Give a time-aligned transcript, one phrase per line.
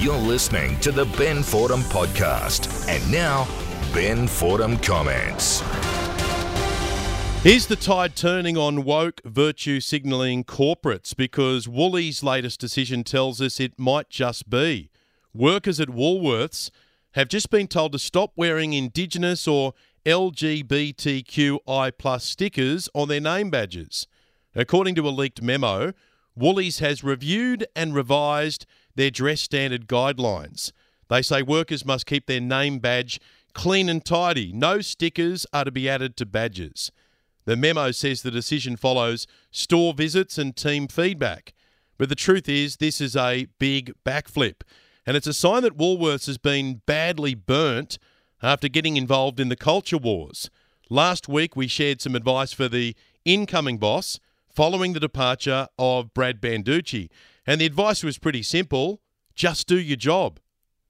[0.00, 2.88] You're listening to the Ben Fordham Podcast.
[2.88, 3.46] And now,
[3.94, 5.62] Ben Fordham comments.
[7.46, 11.16] Is the tide turning on woke virtue signalling corporates?
[11.16, 14.90] Because Woolies' latest decision tells us it might just be.
[15.32, 16.70] Workers at Woolworths
[17.12, 19.74] have just been told to stop wearing Indigenous or
[20.04, 24.08] LGBTQI plus stickers on their name badges.
[24.56, 25.92] According to a leaked memo,
[26.36, 30.72] Woolies has reviewed and revised their dress standard guidelines.
[31.08, 33.20] They say workers must keep their name badge
[33.52, 34.52] clean and tidy.
[34.52, 36.90] No stickers are to be added to badges.
[37.44, 41.54] The memo says the decision follows store visits and team feedback.
[41.96, 44.62] But the truth is, this is a big backflip.
[45.06, 47.98] And it's a sign that Woolworths has been badly burnt
[48.42, 50.50] after getting involved in the culture wars.
[50.90, 54.18] Last week, we shared some advice for the incoming boss
[54.54, 57.08] following the departure of Brad Banducci.
[57.46, 59.00] And the advice was pretty simple
[59.34, 60.38] just do your job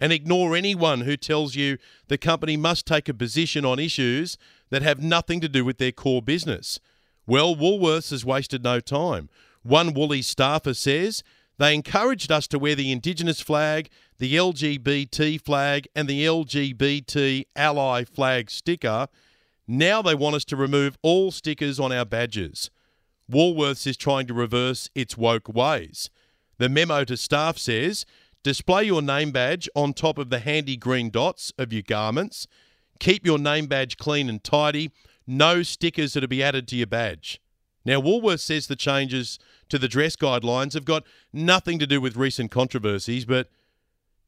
[0.00, 4.38] and ignore anyone who tells you the company must take a position on issues
[4.70, 6.78] that have nothing to do with their core business.
[7.26, 9.28] Well, Woolworths has wasted no time.
[9.62, 11.22] One Woolies staffer says
[11.58, 18.04] they encouraged us to wear the Indigenous flag, the LGBT flag, and the LGBT ally
[18.04, 19.08] flag sticker.
[19.66, 22.70] Now they want us to remove all stickers on our badges.
[23.30, 26.10] Woolworths is trying to reverse its woke ways.
[26.58, 28.06] The memo to staff says
[28.42, 32.46] display your name badge on top of the handy green dots of your garments.
[32.98, 34.90] Keep your name badge clean and tidy.
[35.26, 37.40] No stickers are to be added to your badge.
[37.84, 42.16] Now, Woolworths says the changes to the dress guidelines have got nothing to do with
[42.16, 43.48] recent controversies, but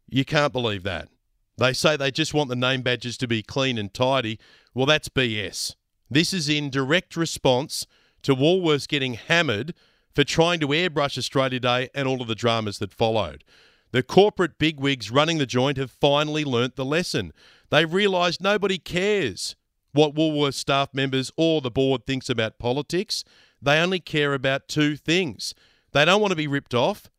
[0.08, 1.08] you can't believe that.
[1.56, 4.38] They say they just want the name badges to be clean and tidy.
[4.74, 5.74] Well, that's BS.
[6.10, 7.86] This is in direct response
[8.22, 9.74] to Woolworths getting hammered
[10.14, 13.44] for trying to airbrush Australia Day and all of the dramas that followed.
[13.92, 17.32] The corporate bigwigs running the joint have finally learnt the lesson.
[17.70, 19.56] They've realised nobody cares
[19.92, 23.24] what Woolworths staff members or the board thinks about politics.
[23.60, 25.54] They only care about two things.
[25.92, 27.10] They don't want to be ripped off,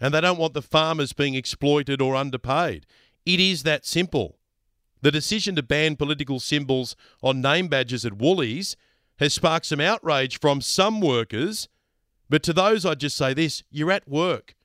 [0.00, 2.86] and they don't want the farmers being exploited or underpaid.
[3.26, 4.38] It is that simple.
[5.02, 8.76] The decision to ban political symbols on name badges at Woolies
[9.20, 11.68] has sparked some outrage from some workers,
[12.28, 14.56] but to those I'd just say this you're at work.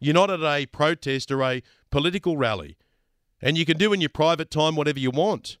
[0.00, 2.76] You're not at a protest or a political rally,
[3.42, 5.58] and you can do in your private time whatever you want.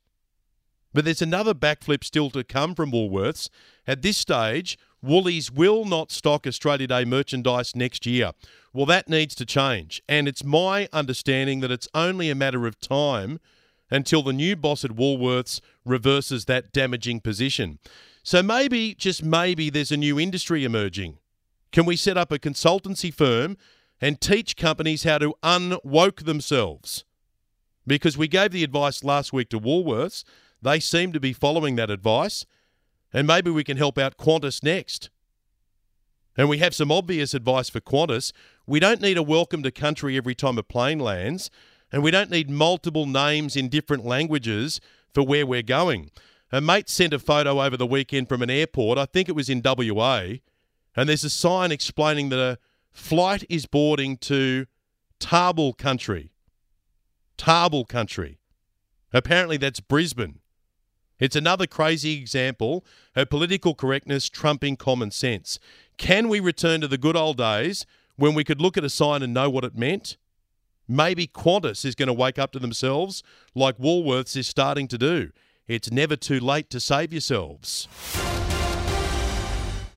[0.94, 3.50] But there's another backflip still to come from Woolworths.
[3.86, 8.32] At this stage, Woolies will not stock Australia Day merchandise next year.
[8.72, 12.80] Well, that needs to change, and it's my understanding that it's only a matter of
[12.80, 13.40] time
[13.90, 17.78] until the new boss at Woolworths reverses that damaging position.
[18.22, 21.18] So maybe, just maybe, there's a new industry emerging.
[21.72, 23.56] Can we set up a consultancy firm
[24.00, 27.04] and teach companies how to unwoke themselves?
[27.86, 30.24] Because we gave the advice last week to Woolworths.
[30.60, 32.44] They seem to be following that advice.
[33.12, 35.08] And maybe we can help out Qantas next.
[36.36, 38.32] And we have some obvious advice for Qantas.
[38.66, 41.50] We don't need a welcome to country every time a plane lands,
[41.92, 44.80] and we don't need multiple names in different languages
[45.12, 46.10] for where we're going.
[46.50, 49.50] A mate sent a photo over the weekend from an airport, I think it was
[49.50, 50.22] in WA,
[50.96, 52.58] and there's a sign explaining that a
[52.90, 54.66] flight is boarding to
[55.20, 56.32] Turrbal country.
[57.36, 58.38] Turrbal country.
[59.12, 60.40] Apparently that's Brisbane.
[61.18, 62.84] It's another crazy example
[63.16, 65.58] of political correctness trumping common sense.
[65.96, 69.22] Can we return to the good old days when we could look at a sign
[69.22, 70.16] and know what it meant?
[70.88, 73.22] Maybe Qantas is going to wake up to themselves
[73.54, 75.30] like Woolworths is starting to do.
[75.66, 77.86] It's never too late to save yourselves.